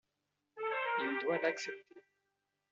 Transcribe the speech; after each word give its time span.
Il 0.97 1.21
doit 1.21 1.37
l'accepter. 1.43 2.01